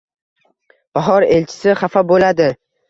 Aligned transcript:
Bahor 0.99 1.29
elchisi 1.37 1.79
xafa 1.85 2.07
boʻladi. 2.15 2.55